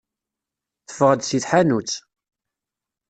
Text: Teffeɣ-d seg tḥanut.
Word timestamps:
Teffeɣ-d 0.87 1.21
seg 1.25 1.41
tḥanut. 1.43 1.93